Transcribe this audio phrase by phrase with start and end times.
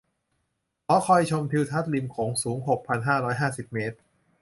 [0.85, 3.97] หอคอยชมทิวทัศน์ริมโขงสูง หกพันห้าร้อยห้าสิบ เมตร